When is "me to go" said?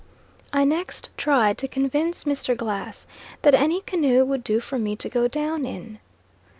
4.79-5.27